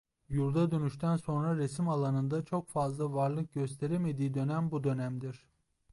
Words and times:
Yurda 0.29 0.71
dönüşten 0.71 1.17
sonra 1.17 1.57
resim 1.57 1.89
alanında 1.89 2.45
çok 2.45 2.69
fazla 2.69 3.13
varlık 3.13 3.53
gösteremediği 3.53 4.33
dönem 4.33 4.71
bu 4.71 4.83
dönemdir. 4.83 5.45